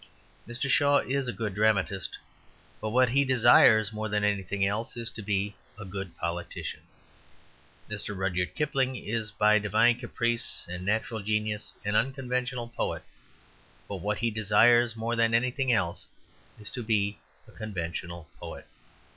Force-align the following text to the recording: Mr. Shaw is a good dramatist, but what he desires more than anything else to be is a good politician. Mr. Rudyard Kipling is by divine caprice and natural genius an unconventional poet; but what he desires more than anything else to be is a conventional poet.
Mr. 0.47 0.67
Shaw 0.67 0.97
is 0.97 1.27
a 1.27 1.31
good 1.31 1.53
dramatist, 1.53 2.17
but 2.81 2.89
what 2.89 3.09
he 3.09 3.23
desires 3.23 3.93
more 3.93 4.09
than 4.09 4.23
anything 4.23 4.65
else 4.65 4.93
to 4.95 5.21
be 5.21 5.55
is 5.77 5.81
a 5.81 5.85
good 5.85 6.17
politician. 6.17 6.79
Mr. 7.87 8.17
Rudyard 8.17 8.55
Kipling 8.55 8.95
is 8.95 9.29
by 9.29 9.59
divine 9.59 9.93
caprice 9.99 10.65
and 10.67 10.83
natural 10.83 11.19
genius 11.19 11.75
an 11.85 11.95
unconventional 11.95 12.69
poet; 12.69 13.03
but 13.87 13.97
what 13.97 14.17
he 14.17 14.31
desires 14.31 14.95
more 14.95 15.15
than 15.15 15.35
anything 15.35 15.71
else 15.71 16.07
to 16.71 16.81
be 16.81 17.19
is 17.47 17.53
a 17.53 17.55
conventional 17.57 18.27
poet. 18.39 18.65